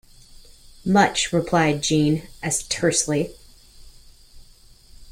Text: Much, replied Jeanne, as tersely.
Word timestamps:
Much, 0.83 1.31
replied 1.31 1.83
Jeanne, 1.83 2.27
as 2.41 2.63
tersely. 2.63 3.35